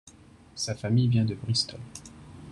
Sa 0.55 0.73
famille 0.73 1.09
vient 1.09 1.25
de 1.25 1.35
Bristol. 1.35 1.79